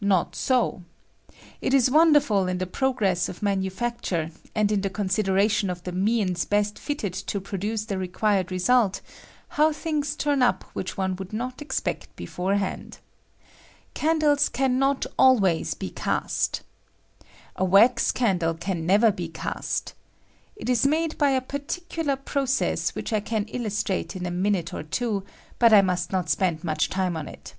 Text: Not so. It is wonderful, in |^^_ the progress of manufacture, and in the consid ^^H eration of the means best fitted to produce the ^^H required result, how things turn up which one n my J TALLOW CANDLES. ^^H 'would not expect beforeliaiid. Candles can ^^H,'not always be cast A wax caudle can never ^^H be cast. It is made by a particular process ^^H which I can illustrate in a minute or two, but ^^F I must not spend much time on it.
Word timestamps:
Not 0.00 0.36
so. 0.36 0.82
It 1.60 1.74
is 1.74 1.90
wonderful, 1.90 2.46
in 2.46 2.54
|^^_ 2.56 2.58
the 2.60 2.68
progress 2.68 3.28
of 3.28 3.42
manufacture, 3.42 4.30
and 4.54 4.70
in 4.70 4.80
the 4.82 4.88
consid 4.88 5.24
^^H 5.24 5.24
eration 5.34 5.72
of 5.72 5.82
the 5.82 5.90
means 5.90 6.44
best 6.44 6.78
fitted 6.78 7.12
to 7.14 7.40
produce 7.40 7.86
the 7.86 7.96
^^H 7.96 7.98
required 7.98 8.52
result, 8.52 9.00
how 9.48 9.72
things 9.72 10.14
turn 10.14 10.40
up 10.40 10.62
which 10.72 10.96
one 10.96 11.10
n 11.10 11.10
my 11.10 11.16
J 11.16 11.16
TALLOW 11.16 11.26
CANDLES. 11.26 11.28
^^H 11.28 11.32
'would 11.32 11.32
not 11.56 11.62
expect 11.62 12.16
beforeliaiid. 12.16 12.96
Candles 13.94 14.48
can 14.50 14.76
^^H,'not 14.78 15.04
always 15.18 15.74
be 15.74 15.90
cast 15.90 16.62
A 17.56 17.64
wax 17.64 18.12
caudle 18.12 18.54
can 18.54 18.86
never 18.86 19.10
^^H 19.10 19.16
be 19.16 19.28
cast. 19.30 19.94
It 20.54 20.68
is 20.68 20.86
made 20.86 21.18
by 21.18 21.30
a 21.30 21.40
particular 21.40 22.14
process 22.14 22.92
^^H 22.92 22.94
which 22.94 23.12
I 23.12 23.18
can 23.18 23.46
illustrate 23.46 24.14
in 24.14 24.26
a 24.26 24.30
minute 24.30 24.72
or 24.72 24.84
two, 24.84 25.24
but 25.58 25.72
^^F 25.72 25.78
I 25.78 25.82
must 25.82 26.12
not 26.12 26.30
spend 26.30 26.62
much 26.62 26.88
time 26.88 27.16
on 27.16 27.26
it. 27.26 27.54